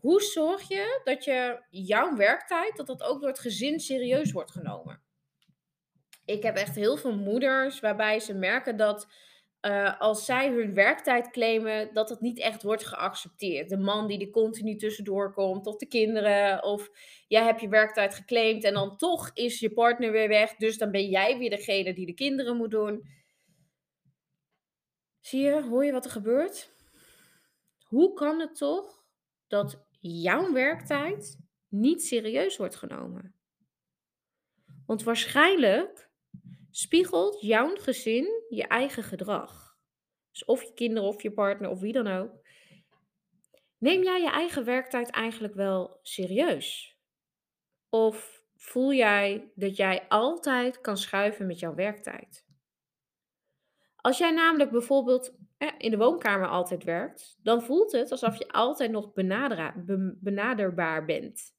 hoe 0.00 0.20
zorg 0.20 0.68
je 0.68 1.00
dat 1.04 1.24
je 1.24 1.62
jouw 1.70 2.16
werktijd, 2.16 2.76
dat 2.76 2.86
dat 2.86 3.02
ook 3.02 3.20
door 3.20 3.28
het 3.28 3.38
gezin 3.38 3.80
serieus 3.80 4.32
wordt 4.32 4.50
genomen. 4.50 5.02
Ik 6.24 6.42
heb 6.42 6.56
echt 6.56 6.74
heel 6.74 6.96
veel 6.96 7.16
moeders 7.16 7.80
waarbij 7.80 8.20
ze 8.20 8.34
merken 8.34 8.76
dat 8.76 9.06
uh, 9.60 10.00
als 10.00 10.24
zij 10.24 10.48
hun 10.48 10.74
werktijd 10.74 11.30
claimen, 11.30 11.92
dat 11.92 12.08
het 12.08 12.20
niet 12.20 12.38
echt 12.38 12.62
wordt 12.62 12.86
geaccepteerd. 12.86 13.68
De 13.68 13.78
man 13.78 14.06
die 14.06 14.20
er 14.20 14.30
continu 14.30 14.76
tussendoor 14.76 15.32
komt, 15.32 15.66
of 15.66 15.76
de 15.76 15.86
kinderen, 15.86 16.62
of 16.62 16.90
jij 17.28 17.44
hebt 17.44 17.60
je 17.60 17.68
werktijd 17.68 18.14
geclaimd 18.14 18.64
en 18.64 18.74
dan 18.74 18.96
toch 18.96 19.30
is 19.34 19.60
je 19.60 19.72
partner 19.72 20.12
weer 20.12 20.28
weg, 20.28 20.56
dus 20.56 20.78
dan 20.78 20.90
ben 20.90 21.08
jij 21.08 21.38
weer 21.38 21.50
degene 21.50 21.94
die 21.94 22.06
de 22.06 22.14
kinderen 22.14 22.56
moet 22.56 22.70
doen. 22.70 23.02
Zie 25.20 25.40
je, 25.40 25.62
hoor 25.62 25.84
je 25.84 25.92
wat 25.92 26.04
er 26.04 26.10
gebeurt? 26.10 26.72
Hoe 27.78 28.14
kan 28.14 28.40
het 28.40 28.56
toch 28.56 29.02
dat 29.48 29.88
jouw 30.00 30.52
werktijd 30.52 31.38
niet 31.68 32.02
serieus 32.02 32.56
wordt 32.56 32.76
genomen? 32.76 33.34
Want 34.86 35.02
waarschijnlijk 35.02 36.10
spiegelt 36.70 37.40
jouw 37.40 37.76
gezin 37.76 38.44
je 38.48 38.66
eigen 38.66 39.02
gedrag. 39.02 39.78
Dus 40.30 40.44
of 40.44 40.62
je 40.62 40.72
kinderen 40.74 41.08
of 41.08 41.22
je 41.22 41.32
partner 41.32 41.70
of 41.70 41.80
wie 41.80 41.92
dan 41.92 42.06
ook. 42.06 42.48
Neem 43.78 44.02
jij 44.02 44.20
je 44.20 44.30
eigen 44.30 44.64
werktijd 44.64 45.10
eigenlijk 45.10 45.54
wel 45.54 45.98
serieus? 46.02 46.98
Of 47.88 48.44
voel 48.56 48.92
jij 48.92 49.52
dat 49.54 49.76
jij 49.76 50.08
altijd 50.08 50.80
kan 50.80 50.96
schuiven 50.96 51.46
met 51.46 51.58
jouw 51.58 51.74
werktijd? 51.74 52.46
Als 53.96 54.18
jij 54.18 54.30
namelijk 54.30 54.70
bijvoorbeeld 54.70 55.36
in 55.78 55.90
de 55.90 55.96
woonkamer 55.96 56.48
altijd 56.48 56.84
werkt, 56.84 57.38
dan 57.42 57.62
voelt 57.62 57.92
het 57.92 58.10
alsof 58.10 58.38
je 58.38 58.48
altijd 58.48 58.90
nog 58.90 59.12
benaderbaar 60.20 61.04
bent. 61.04 61.54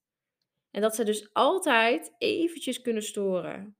En 0.71 0.81
dat 0.81 0.95
ze 0.95 1.03
dus 1.03 1.33
altijd 1.33 2.15
eventjes 2.17 2.81
kunnen 2.81 3.03
storen. 3.03 3.77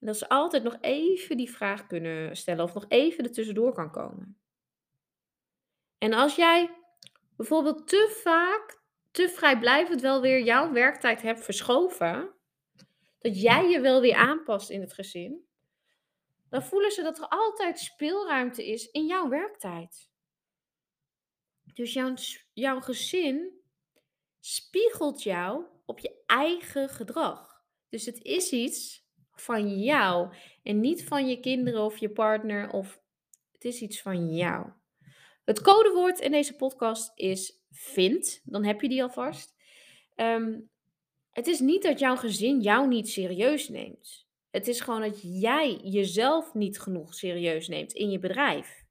En 0.00 0.06
dat 0.06 0.18
ze 0.18 0.28
altijd 0.28 0.62
nog 0.62 0.78
even 0.80 1.36
die 1.36 1.50
vraag 1.50 1.86
kunnen 1.86 2.36
stellen 2.36 2.64
of 2.64 2.74
nog 2.74 2.84
even 2.88 3.24
er 3.24 3.32
tussendoor 3.32 3.72
kan 3.72 3.90
komen. 3.90 4.40
En 5.98 6.12
als 6.12 6.36
jij 6.36 6.70
bijvoorbeeld 7.36 7.88
te 7.88 8.20
vaak, 8.22 8.82
te 9.10 9.28
vrijblijvend 9.28 10.00
wel 10.00 10.20
weer 10.20 10.42
jouw 10.42 10.72
werktijd 10.72 11.22
hebt 11.22 11.44
verschoven, 11.44 12.34
dat 13.18 13.40
jij 13.40 13.68
je 13.68 13.80
wel 13.80 14.00
weer 14.00 14.14
aanpast 14.14 14.70
in 14.70 14.80
het 14.80 14.92
gezin, 14.92 15.47
dan 16.50 16.62
voelen 16.62 16.92
ze 16.92 17.02
dat 17.02 17.18
er 17.18 17.28
altijd 17.28 17.78
speelruimte 17.78 18.66
is 18.66 18.90
in 18.90 19.06
jouw 19.06 19.28
werktijd. 19.28 20.10
Dus 21.74 21.92
jouw, 21.92 22.14
jouw 22.52 22.80
gezin 22.80 23.60
spiegelt 24.40 25.22
jou 25.22 25.64
op 25.86 25.98
je 25.98 26.22
eigen 26.26 26.88
gedrag. 26.88 27.62
Dus 27.88 28.06
het 28.06 28.22
is 28.22 28.50
iets 28.50 29.06
van 29.32 29.78
jou 29.78 30.34
en 30.62 30.80
niet 30.80 31.04
van 31.04 31.28
je 31.28 31.40
kinderen 31.40 31.84
of 31.84 31.98
je 31.98 32.10
partner 32.10 32.70
of 32.70 33.00
het 33.52 33.64
is 33.64 33.80
iets 33.80 34.02
van 34.02 34.34
jou. 34.34 34.70
Het 35.44 35.60
codewoord 35.60 36.18
in 36.18 36.30
deze 36.30 36.56
podcast 36.56 37.12
is 37.14 37.62
vind. 37.70 38.40
Dan 38.44 38.64
heb 38.64 38.80
je 38.80 38.88
die 38.88 39.02
alvast. 39.02 39.56
Um, 40.16 40.70
het 41.30 41.46
is 41.46 41.60
niet 41.60 41.82
dat 41.82 41.98
jouw 41.98 42.16
gezin 42.16 42.60
jou 42.60 42.88
niet 42.88 43.08
serieus 43.08 43.68
neemt. 43.68 44.27
Het 44.58 44.68
is 44.68 44.80
gewoon 44.80 45.00
dat 45.00 45.40
jij 45.40 45.80
jezelf 45.82 46.54
niet 46.54 46.80
genoeg 46.80 47.14
serieus 47.14 47.68
neemt 47.68 47.92
in 47.92 48.10
je 48.10 48.18
bedrijf. 48.18 48.84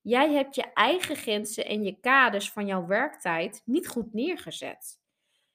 Jij 0.00 0.32
hebt 0.32 0.54
je 0.54 0.72
eigen 0.72 1.16
grenzen 1.16 1.66
en 1.66 1.84
je 1.84 2.00
kaders 2.00 2.50
van 2.50 2.66
jouw 2.66 2.86
werktijd 2.86 3.62
niet 3.64 3.88
goed 3.88 4.12
neergezet. 4.12 5.00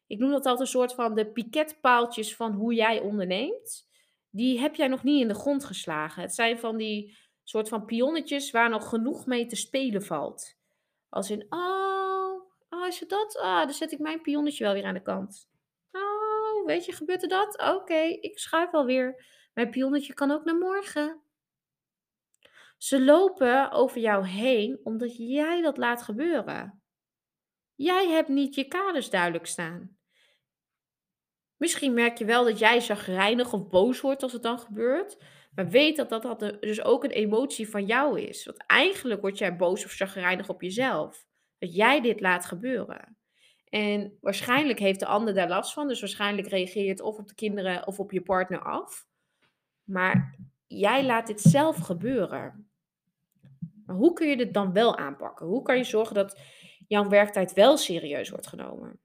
Ik 0.07 0.19
noem 0.19 0.31
dat 0.31 0.45
altijd 0.45 0.59
een 0.59 0.67
soort 0.67 0.93
van 0.93 1.15
de 1.15 1.31
piketpaaltjes 1.31 2.35
van 2.35 2.51
hoe 2.51 2.73
jij 2.73 2.99
onderneemt. 2.99 3.87
Die 4.29 4.59
heb 4.59 4.75
jij 4.75 4.87
nog 4.87 5.03
niet 5.03 5.21
in 5.21 5.27
de 5.27 5.33
grond 5.33 5.65
geslagen. 5.65 6.21
Het 6.21 6.33
zijn 6.33 6.59
van 6.59 6.77
die 6.77 7.17
soort 7.43 7.69
van 7.69 7.85
pionnetjes 7.85 8.51
waar 8.51 8.69
nog 8.69 8.89
genoeg 8.89 9.25
mee 9.25 9.45
te 9.45 9.55
spelen 9.55 10.03
valt. 10.03 10.57
Als 11.09 11.31
in, 11.31 11.45
oh, 11.49 12.41
oh 12.69 12.87
is 12.87 12.99
het 12.99 13.09
dat? 13.09 13.37
Ah, 13.37 13.63
dan 13.63 13.73
zet 13.73 13.91
ik 13.91 13.99
mijn 13.99 14.21
pionnetje 14.21 14.63
wel 14.63 14.73
weer 14.73 14.85
aan 14.85 14.93
de 14.93 15.01
kant 15.01 15.49
weet 16.65 16.85
je, 16.85 16.91
gebeurt 16.91 17.23
er 17.23 17.29
dat? 17.29 17.57
Oké, 17.75 17.99
ik 17.99 18.39
schuif 18.39 18.71
alweer. 18.71 19.25
Mijn 19.53 19.69
pionnetje 19.69 20.13
kan 20.13 20.31
ook 20.31 20.45
naar 20.45 20.57
morgen. 20.57 21.21
Ze 22.77 23.03
lopen 23.03 23.71
over 23.71 23.99
jou 23.99 24.27
heen 24.27 24.79
omdat 24.83 25.17
jij 25.17 25.61
dat 25.61 25.77
laat 25.77 26.01
gebeuren. 26.01 26.81
Jij 27.75 28.07
hebt 28.07 28.27
niet 28.27 28.55
je 28.55 28.67
kaders 28.67 29.09
duidelijk 29.09 29.45
staan. 29.45 29.97
Misschien 31.57 31.93
merk 31.93 32.17
je 32.17 32.25
wel 32.25 32.43
dat 32.43 32.59
jij 32.59 32.79
zagrijnig 32.79 33.53
of 33.53 33.67
boos 33.67 34.01
wordt 34.01 34.23
als 34.23 34.33
het 34.33 34.43
dan 34.43 34.59
gebeurt. 34.59 35.17
Maar 35.55 35.69
weet 35.69 35.95
dat 35.95 36.09
dat, 36.09 36.39
dus 36.59 36.83
ook 36.83 37.03
een 37.03 37.09
emotie 37.09 37.69
van 37.69 37.85
jou 37.85 38.21
is. 38.21 38.45
Want 38.45 38.65
eigenlijk 38.65 39.21
word 39.21 39.37
jij 39.37 39.55
boos 39.55 39.85
of 39.85 39.91
zagrijnig 39.91 40.49
op 40.49 40.61
jezelf. 40.61 41.25
Dat 41.57 41.75
jij 41.75 42.01
dit 42.01 42.19
laat 42.19 42.45
gebeuren. 42.45 43.18
En 43.69 44.17
waarschijnlijk 44.21 44.79
heeft 44.79 44.99
de 44.99 45.05
ander 45.05 45.33
daar 45.33 45.47
last 45.47 45.73
van. 45.73 45.87
Dus 45.87 45.99
waarschijnlijk 45.99 46.47
reageer 46.47 46.83
je 46.83 46.89
het 46.89 47.01
of 47.01 47.17
op 47.17 47.27
de 47.27 47.35
kinderen 47.35 47.87
of 47.87 47.99
op 47.99 48.11
je 48.11 48.21
partner 48.21 48.61
af. 48.61 49.07
Maar 49.83 50.39
jij 50.67 51.05
laat 51.05 51.27
dit 51.27 51.41
zelf 51.41 51.77
gebeuren. 51.77 52.69
Maar 53.85 53.95
hoe 53.95 54.13
kun 54.13 54.27
je 54.27 54.37
dit 54.37 54.53
dan 54.53 54.73
wel 54.73 54.97
aanpakken? 54.97 55.45
Hoe 55.45 55.61
kan 55.61 55.77
je 55.77 55.83
zorgen 55.83 56.15
dat 56.15 56.39
jouw 56.87 57.07
werktijd 57.07 57.53
wel 57.53 57.77
serieus 57.77 58.29
wordt 58.29 58.47
genomen? 58.47 58.99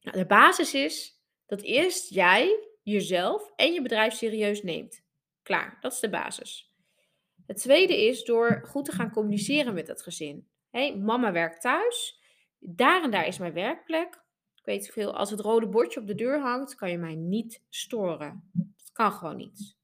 Nou, 0.00 0.16
de 0.16 0.26
basis 0.26 0.74
is 0.74 1.20
dat 1.46 1.62
eerst 1.62 2.14
jij 2.14 2.68
jezelf 2.82 3.52
en 3.56 3.72
je 3.72 3.82
bedrijf 3.82 4.14
serieus 4.14 4.62
neemt. 4.62 5.02
Klaar, 5.42 5.78
dat 5.80 5.92
is 5.92 6.00
de 6.00 6.10
basis. 6.10 6.74
Het 7.46 7.56
tweede 7.56 8.06
is 8.06 8.24
door 8.24 8.62
goed 8.66 8.84
te 8.84 8.92
gaan 8.92 9.10
communiceren 9.10 9.74
met 9.74 9.88
het 9.88 10.02
gezin. 10.02 10.48
Hey, 10.70 10.96
mama 10.96 11.32
werkt 11.32 11.60
thuis. 11.60 12.19
Daar 12.60 13.02
en 13.02 13.10
daar 13.10 13.26
is 13.26 13.38
mijn 13.38 13.52
werkplek. 13.52 14.14
Ik 14.54 14.64
weet 14.64 14.88
veel, 14.88 15.16
als 15.16 15.30
het 15.30 15.40
rode 15.40 15.68
bordje 15.68 16.00
op 16.00 16.06
de 16.06 16.14
deur 16.14 16.40
hangt, 16.40 16.74
kan 16.74 16.90
je 16.90 16.98
mij 16.98 17.14
niet 17.14 17.62
storen. 17.68 18.50
Dat 18.52 18.92
kan 18.92 19.12
gewoon 19.12 19.36
niet. 19.36 19.76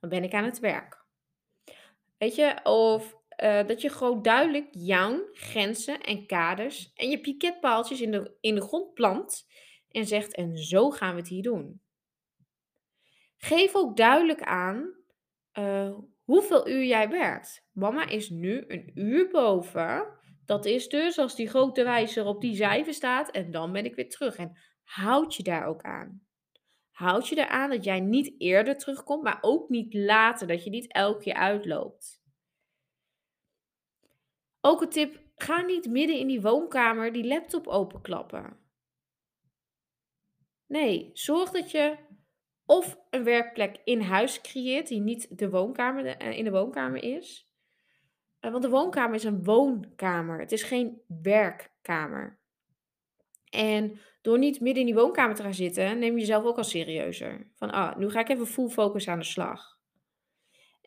Dan 0.00 0.10
ben 0.10 0.24
ik 0.24 0.34
aan 0.34 0.44
het 0.44 0.58
werk. 0.58 1.04
Weet 2.18 2.34
je, 2.34 2.60
of 2.62 3.16
uh, 3.42 3.66
dat 3.66 3.80
je 3.80 3.88
gewoon 3.88 4.22
duidelijk 4.22 4.68
jouw 4.70 5.28
grenzen 5.32 6.00
en 6.00 6.26
kaders 6.26 6.92
en 6.94 7.10
je 7.10 7.20
piketpaaltjes 7.20 8.00
in 8.00 8.10
de, 8.10 8.36
in 8.40 8.54
de 8.54 8.60
grond 8.60 8.94
plant 8.94 9.46
en 9.88 10.06
zegt: 10.06 10.34
En 10.34 10.56
zo 10.56 10.90
gaan 10.90 11.14
we 11.14 11.20
het 11.20 11.28
hier 11.28 11.42
doen. 11.42 11.82
Geef 13.36 13.74
ook 13.74 13.96
duidelijk 13.96 14.42
aan 14.42 14.94
uh, 15.58 15.96
hoeveel 16.24 16.68
uur 16.68 16.84
jij 16.84 17.08
werkt. 17.08 17.66
Mama 17.72 18.08
is 18.08 18.30
nu 18.30 18.64
een 18.68 18.90
uur 18.94 19.28
boven 19.30 20.06
dat 20.46 20.64
is 20.64 20.88
dus 20.88 21.18
als 21.18 21.34
die 21.34 21.48
grote 21.48 21.84
wijzer 21.84 22.26
op 22.26 22.40
die 22.40 22.56
cijfer 22.56 22.94
staat 22.94 23.30
en 23.30 23.50
dan 23.50 23.72
ben 23.72 23.84
ik 23.84 23.94
weer 23.94 24.08
terug. 24.08 24.36
En 24.36 24.58
houd 24.82 25.34
je 25.34 25.42
daar 25.42 25.66
ook 25.66 25.82
aan. 25.82 26.26
Houd 26.90 27.28
je 27.28 27.36
eraan 27.36 27.70
dat 27.70 27.84
jij 27.84 28.00
niet 28.00 28.34
eerder 28.38 28.76
terugkomt, 28.76 29.22
maar 29.22 29.38
ook 29.40 29.68
niet 29.68 29.94
later, 29.94 30.46
dat 30.46 30.64
je 30.64 30.70
niet 30.70 30.92
elke 30.92 31.22
keer 31.22 31.34
uitloopt. 31.34 32.22
Ook 34.60 34.82
een 34.82 34.88
tip, 34.88 35.22
ga 35.34 35.60
niet 35.60 35.90
midden 35.90 36.18
in 36.18 36.26
die 36.26 36.40
woonkamer 36.40 37.12
die 37.12 37.26
laptop 37.26 37.66
openklappen. 37.66 38.58
Nee, 40.66 41.10
zorg 41.12 41.50
dat 41.50 41.70
je 41.70 41.96
of 42.66 42.98
een 43.10 43.24
werkplek 43.24 43.80
in 43.84 44.00
huis 44.00 44.40
creëert 44.40 44.88
die 44.88 45.00
niet 45.00 45.38
de 45.38 45.50
woonkamer, 45.50 46.06
eh, 46.06 46.38
in 46.38 46.44
de 46.44 46.50
woonkamer 46.50 47.02
is. 47.02 47.53
Eh, 48.44 48.50
want 48.50 48.62
de 48.62 48.68
woonkamer 48.68 49.14
is 49.14 49.24
een 49.24 49.44
woonkamer. 49.44 50.38
Het 50.38 50.52
is 50.52 50.62
geen 50.62 51.00
werkkamer. 51.22 52.38
En 53.50 54.00
door 54.22 54.38
niet 54.38 54.60
midden 54.60 54.80
in 54.80 54.86
die 54.86 55.00
woonkamer 55.00 55.36
te 55.36 55.42
gaan 55.42 55.54
zitten, 55.54 55.98
neem 55.98 56.14
je 56.14 56.20
jezelf 56.20 56.44
ook 56.44 56.56
al 56.56 56.64
serieuzer. 56.64 57.50
Van, 57.54 57.70
ah, 57.70 57.96
nu 57.96 58.10
ga 58.10 58.20
ik 58.20 58.28
even 58.28 58.46
full 58.46 58.68
focus 58.68 59.08
aan 59.08 59.18
de 59.18 59.24
slag. 59.24 59.78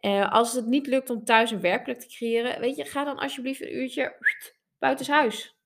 Uh, 0.02 0.32
als 0.32 0.54
het 0.54 0.66
niet 0.66 0.88
lukt 0.88 1.10
om 1.10 1.24
thuis 1.24 1.52
een 1.52 1.62
werkplek 1.62 2.00
te 2.00 2.08
creëren, 2.08 2.60
weet 2.60 2.76
je, 2.76 2.86
ga 2.86 3.04
dan 3.04 3.18
alsjeblieft 3.18 3.62
een 3.62 3.76
uurtje 3.76 4.16
buitenshuis. 4.80 5.60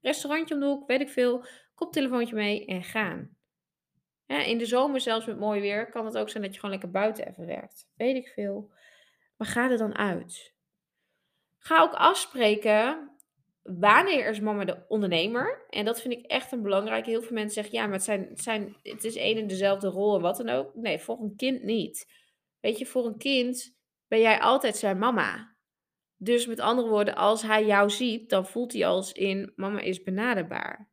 Restaurantje 0.00 0.54
om 0.54 0.60
de 0.60 0.66
hoek, 0.66 0.86
weet 0.86 1.00
ik 1.00 1.08
veel. 1.08 1.44
Koptelefoontje 1.74 2.34
mee 2.34 2.66
en 2.66 2.82
gaan. 2.82 3.36
In 4.26 4.58
de 4.58 4.66
zomer 4.66 5.00
zelfs 5.00 5.26
met 5.26 5.38
mooi 5.38 5.60
weer 5.60 5.90
kan 5.90 6.04
het 6.06 6.18
ook 6.18 6.28
zijn 6.28 6.42
dat 6.42 6.52
je 6.52 6.60
gewoon 6.60 6.74
lekker 6.74 6.90
buiten 6.90 7.28
even 7.28 7.46
werkt. 7.46 7.88
Weet 7.96 8.16
ik 8.16 8.28
veel. 8.28 8.70
Maar 9.36 9.48
ga 9.48 9.70
er 9.70 9.78
dan 9.78 9.96
uit. 9.96 10.57
Ga 11.68 11.82
ook 11.82 11.92
afspreken 11.92 13.10
wanneer 13.62 14.28
is 14.28 14.40
mama 14.40 14.64
de 14.64 14.84
ondernemer? 14.88 15.66
En 15.70 15.84
dat 15.84 16.00
vind 16.00 16.14
ik 16.14 16.26
echt 16.26 16.52
een 16.52 16.62
belangrijke. 16.62 17.10
Heel 17.10 17.22
veel 17.22 17.34
mensen 17.34 17.62
zeggen, 17.62 17.74
ja, 17.74 17.84
maar 17.84 17.94
het, 17.94 18.04
zijn, 18.04 18.26
het, 18.28 18.42
zijn, 18.42 18.76
het 18.82 19.04
is 19.04 19.16
één 19.16 19.38
en 19.38 19.46
dezelfde 19.46 19.88
rol 19.88 20.14
en 20.14 20.20
wat 20.20 20.36
dan 20.36 20.48
ook. 20.48 20.74
Nee, 20.74 20.98
voor 20.98 21.20
een 21.20 21.36
kind 21.36 21.62
niet. 21.62 22.06
Weet 22.60 22.78
je, 22.78 22.86
voor 22.86 23.06
een 23.06 23.18
kind 23.18 23.76
ben 24.06 24.20
jij 24.20 24.40
altijd 24.40 24.76
zijn 24.76 24.98
mama. 24.98 25.56
Dus 26.16 26.46
met 26.46 26.60
andere 26.60 26.88
woorden, 26.88 27.14
als 27.14 27.42
hij 27.42 27.66
jou 27.66 27.90
ziet, 27.90 28.30
dan 28.30 28.46
voelt 28.46 28.72
hij 28.72 28.86
als 28.86 29.12
in 29.12 29.52
mama 29.56 29.80
is 29.80 30.02
benaderbaar. 30.02 30.90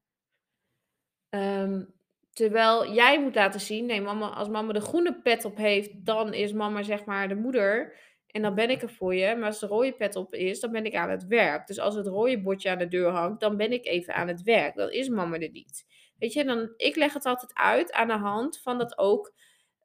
Ehm, 1.30 1.84
terwijl 2.32 2.94
jij 2.94 3.22
moet 3.22 3.36
laten 3.36 3.60
zien, 3.60 3.86
nee, 3.86 4.02
mama, 4.02 4.30
als 4.30 4.50
mama 4.50 4.74
de 4.74 4.82
groene 4.82 5.22
pet 5.22 5.46
op 5.46 5.58
heeft, 5.58 6.06
dan 6.06 6.34
is 6.34 6.54
mama 6.54 6.84
zeg 6.84 7.06
maar 7.06 7.28
de 7.28 7.36
moeder. 7.36 8.04
En 8.36 8.42
dan 8.42 8.56
ben 8.56 8.70
ik 8.70 8.82
er 8.82 8.90
voor 8.90 9.16
je. 9.16 9.36
Maar 9.36 9.48
als 9.48 9.60
de 9.60 9.68
rode 9.68 9.94
pet 9.94 10.16
op 10.16 10.34
is, 10.34 10.60
dan 10.60 10.72
ben 10.72 10.86
ik 10.86 10.96
aan 10.96 11.10
het 11.10 11.26
werk. 11.26 11.68
Dus 11.68 11.80
als 11.80 11.96
het 11.96 12.08
rode 12.08 12.42
bordje 12.42 12.70
aan 12.70 12.78
de 12.78 12.88
deur 12.88 13.10
hangt, 13.10 13.40
dan 13.40 13.58
ben 13.58 13.72
ik 13.72 13.86
even 13.86 14.14
aan 14.14 14.28
het 14.28 14.42
werk. 14.42 14.76
Dan 14.76 14.92
is 14.92 15.10
mama 15.10 15.40
er 15.40 15.52
niet. 15.52 15.86
Weet 16.18 16.34
je, 16.34 16.44
dan, 16.44 16.74
ik 16.78 16.96
leg 16.96 17.14
het 17.14 17.26
altijd 17.26 17.54
uit 17.54 17.92
aan 17.92 18.08
de 18.08 18.14
hand 18.14 18.62
van 18.62 18.78
dat 18.78 18.98
ook 18.98 19.34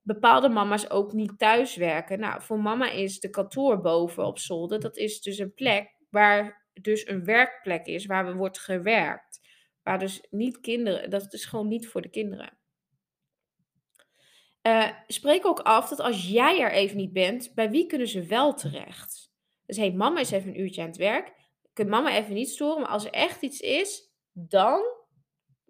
bepaalde 0.02 0.49
mama's 0.49 0.91
ook 0.91 1.12
niet 1.12 1.38
thuis 1.38 1.76
werken. 1.76 2.20
Nou, 2.20 2.43
voor 2.43 2.61
mama 2.61 2.91
is 2.91 3.20
de 3.20 3.31
kantoor 3.31 3.81
boven 3.81 4.25
op 4.25 4.38
zolder, 4.38 4.81
dat 4.81 4.97
is 4.97 5.20
dus 5.20 5.38
een 5.38 5.55
plek 5.55 5.94
waar 6.08 6.69
dus 6.73 7.08
een 7.08 7.25
werkplek 7.25 7.87
is, 7.87 8.06
waar 8.06 8.37
wordt 8.37 8.58
gewerkt. 8.58 9.41
Waar 9.82 9.99
dus 9.99 10.26
niet 10.31 10.61
kinderen, 10.61 11.11
dat 11.11 11.32
is 11.32 11.44
gewoon 11.44 11.69
niet 11.69 11.88
voor 11.88 12.02
de 12.02 12.11
kinderen. 12.11 12.58
Uh, 14.62 14.90
spreek 15.06 15.46
ook 15.46 15.60
af 15.60 15.88
dat 15.88 16.00
als 16.00 16.28
jij 16.28 16.60
er 16.60 16.72
even 16.72 16.96
niet 16.96 17.12
bent, 17.12 17.54
bij 17.54 17.70
wie 17.70 17.86
kunnen 17.86 18.08
ze 18.08 18.22
wel 18.22 18.54
terecht? 18.54 19.30
Dus 19.66 19.76
hey, 19.76 19.92
mama 19.92 20.20
is 20.20 20.30
even 20.30 20.48
een 20.48 20.60
uurtje 20.60 20.80
aan 20.80 20.86
het 20.86 20.96
werk. 20.96 21.32
Kun 21.72 21.88
mama 21.88 22.16
even 22.16 22.34
niet 22.34 22.48
storen, 22.48 22.80
maar 22.80 22.90
als 22.90 23.04
er 23.04 23.12
echt 23.12 23.42
iets 23.42 23.60
is, 23.60 24.10
dan, 24.32 24.82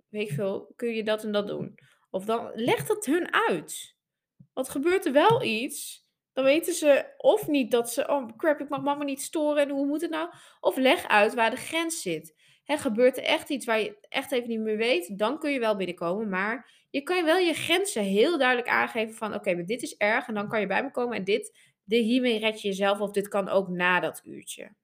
weet 0.08 0.32
veel, 0.32 0.72
kun 0.76 0.94
je 0.94 1.04
dat 1.04 1.24
en 1.24 1.32
dat 1.32 1.46
doen. 1.46 1.74
Of 2.10 2.24
dan 2.24 2.50
leg 2.54 2.86
dat 2.86 3.06
hun 3.06 3.32
uit. 3.32 3.96
Want 4.52 4.68
gebeurt 4.68 5.06
er 5.06 5.12
wel 5.12 5.42
iets, 5.42 6.06
dan 6.32 6.44
weten 6.44 6.74
ze 6.74 7.14
of 7.16 7.48
niet 7.48 7.70
dat 7.70 7.92
ze, 7.92 8.08
oh 8.08 8.36
crap, 8.36 8.60
ik 8.60 8.68
mag 8.68 8.82
mama 8.82 9.04
niet 9.04 9.22
storen 9.22 9.62
en 9.62 9.70
hoe 9.70 9.86
moet 9.86 10.00
het 10.00 10.10
nou? 10.10 10.30
Of 10.60 10.76
leg 10.76 11.08
uit 11.08 11.34
waar 11.34 11.50
de 11.50 11.56
grens 11.56 12.02
zit. 12.02 12.34
Hè, 12.64 12.78
gebeurt 12.78 13.16
er 13.16 13.22
echt 13.22 13.48
iets 13.48 13.66
waar 13.66 13.80
je 13.80 13.98
echt 14.08 14.32
even 14.32 14.48
niet 14.48 14.60
meer 14.60 14.76
weet, 14.76 15.18
dan 15.18 15.38
kun 15.38 15.52
je 15.52 15.58
wel 15.58 15.76
binnenkomen. 15.76 16.28
Maar 16.28 16.86
je 16.90 17.02
kan 17.02 17.24
wel 17.24 17.36
je 17.36 17.54
grenzen 17.54 18.02
heel 18.02 18.38
duidelijk 18.38 18.68
aangeven 18.68 19.14
van, 19.14 19.34
oké, 19.34 19.54
maar 19.54 19.66
dit 19.66 19.82
is 19.82 19.96
erg 19.96 20.28
en 20.28 20.34
dan 20.34 20.48
kan 20.48 20.60
je 20.60 20.66
bij 20.66 20.82
me 20.82 20.90
komen 20.90 21.16
en 21.16 21.24
dit, 21.24 21.58
dit 21.84 22.04
hiermee 22.04 22.38
red 22.38 22.62
je 22.62 22.68
jezelf 22.68 23.00
of 23.00 23.10
dit 23.10 23.28
kan 23.28 23.48
ook 23.48 23.68
na 23.68 24.00
dat 24.00 24.20
uurtje. 24.24 24.74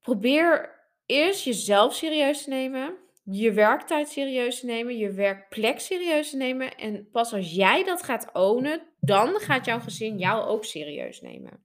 Probeer 0.00 0.78
eerst 1.06 1.44
jezelf 1.44 1.94
serieus 1.94 2.44
te 2.44 2.50
nemen 2.50 2.98
je 3.32 3.52
werktijd 3.52 4.08
serieus 4.08 4.60
te 4.60 4.66
nemen, 4.66 4.96
je 4.96 5.10
werkplek 5.10 5.80
serieus 5.80 6.30
te 6.30 6.36
nemen. 6.36 6.76
En 6.76 7.10
pas 7.10 7.32
als 7.32 7.52
jij 7.52 7.84
dat 7.84 8.02
gaat 8.02 8.32
ownen, 8.32 8.82
dan 9.00 9.28
gaat 9.28 9.64
jouw 9.64 9.80
gezin 9.80 10.18
jou 10.18 10.44
ook 10.46 10.64
serieus 10.64 11.20
nemen. 11.20 11.64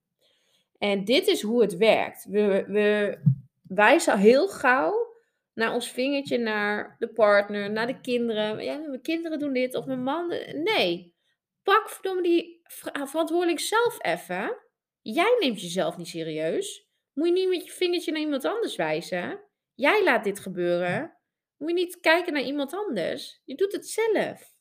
En 0.78 1.06
dit 1.06 1.28
is 1.28 1.42
hoe 1.42 1.62
het 1.62 1.78
werkt. 1.78 2.26
We, 2.30 2.66
we 2.68 3.18
wijzen 3.62 4.20
heel 4.20 4.48
gauw 4.48 5.14
naar 5.54 5.74
ons 5.74 5.92
vingertje 5.92 6.38
naar 6.38 6.96
de 7.00 7.08
partner, 7.08 7.72
naar 7.72 7.88
de 7.88 8.02
kinderen. 8.02 8.64
Ja, 8.64 8.78
mijn 8.78 9.02
kinderen 9.02 9.40
doen 9.40 9.54
dit 9.54 9.76
of 9.76 9.86
mijn 9.86 10.04
man. 10.04 10.28
Nee, 10.64 11.16
pak 11.64 11.90
verdomme 11.90 12.22
die 12.22 12.60
verantwoordelijk 12.64 13.60
zelf 13.60 14.04
even. 14.04 14.58
Jij 15.02 15.38
neemt 15.40 15.62
jezelf 15.62 15.98
niet 15.98 16.08
serieus. 16.08 16.88
Moet 17.14 17.28
je 17.28 17.34
niet 17.34 17.50
met 17.50 17.66
je 17.66 17.72
vingertje 17.72 18.12
naar 18.12 18.22
iemand 18.22 18.46
anders 18.46 18.76
wijzen. 18.76 19.40
Jij 19.74 20.04
laat 20.04 20.24
dit 20.24 20.40
gebeuren. 20.40 21.18
Moet 21.58 21.70
je 21.70 21.76
niet 21.76 22.00
kijken 22.00 22.34
naar 22.34 22.42
iemand 22.42 22.74
anders. 22.74 23.42
Je 23.46 23.56
doet 23.56 23.72
het 23.72 23.88
zelf. 23.88 24.54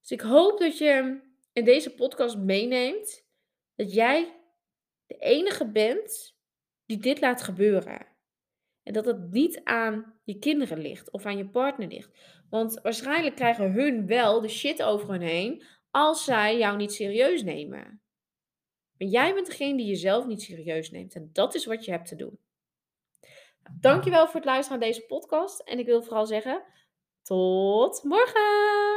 Dus 0.00 0.10
ik 0.10 0.20
hoop 0.20 0.58
dat 0.58 0.78
je 0.78 1.20
in 1.54 1.64
deze 1.64 1.94
podcast 1.94 2.38
meeneemt 2.38 3.26
dat 3.74 3.92
jij 3.94 4.40
de 5.06 5.16
enige 5.16 5.70
bent 5.70 6.36
die 6.86 6.98
dit 6.98 7.20
laat 7.20 7.42
gebeuren. 7.42 8.06
En 8.82 8.92
dat 8.92 9.04
het 9.04 9.30
niet 9.30 9.60
aan 9.64 10.20
je 10.24 10.38
kinderen 10.38 10.78
ligt 10.78 11.10
of 11.10 11.26
aan 11.26 11.36
je 11.36 11.48
partner 11.48 11.88
ligt. 11.88 12.18
Want 12.50 12.80
waarschijnlijk 12.82 13.36
krijgen 13.36 13.72
hun 13.72 14.06
wel 14.06 14.40
de 14.40 14.48
shit 14.48 14.82
over 14.82 15.08
hun 15.10 15.22
heen 15.22 15.64
als 15.90 16.24
zij 16.24 16.58
jou 16.58 16.76
niet 16.76 16.92
serieus 16.92 17.42
nemen. 17.42 18.02
Maar 18.98 19.08
jij 19.08 19.34
bent 19.34 19.46
degene 19.46 19.76
die 19.76 19.86
jezelf 19.86 20.26
niet 20.26 20.42
serieus 20.42 20.90
neemt. 20.90 21.14
En 21.14 21.30
dat 21.32 21.54
is 21.54 21.64
wat 21.64 21.84
je 21.84 21.90
hebt 21.90 22.08
te 22.08 22.16
doen. 22.16 22.38
Dankjewel 23.80 24.26
voor 24.26 24.34
het 24.34 24.44
luisteren 24.44 24.80
naar 24.80 24.88
deze 24.88 25.06
podcast. 25.06 25.60
En 25.60 25.78
ik 25.78 25.86
wil 25.86 26.02
vooral 26.02 26.26
zeggen, 26.26 26.64
tot 27.22 28.02
morgen! 28.02 28.93